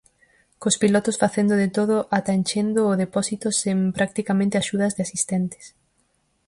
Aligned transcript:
Cos 0.61 0.75
pilotos 0.83 1.19
facendo 1.23 1.53
de 1.63 1.69
todo, 1.77 1.95
ata 2.17 2.31
enchendo 2.39 2.81
o 2.91 2.99
depósito, 3.03 3.47
sen 3.61 3.77
practicamente 3.97 4.55
axudas 4.57 4.91
de 4.95 5.01
asistentes. 5.07 5.65